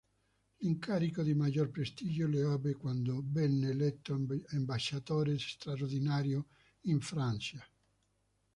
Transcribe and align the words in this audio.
L'incarico 0.61 1.21
di 1.21 1.35
maggior 1.35 1.69
prestigio 1.69 2.27
lo 2.27 2.55
ebbe 2.55 2.73
quando 2.73 3.21
venne 3.23 3.69
eletto 3.69 4.17
ambasciatore 4.49 5.37
straordinario 5.37 6.47
in 6.85 6.99
Francia. 7.01 7.63